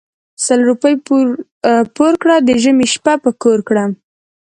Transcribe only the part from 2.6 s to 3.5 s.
ژمي شپه په